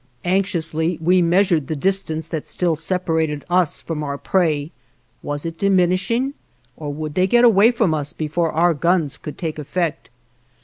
[0.25, 4.71] Anxiously, we measured the distance that still separated us from our prey.
[5.21, 6.33] Was it diminishing?
[6.75, 10.09] Or would they get away from us before our guns could take effect?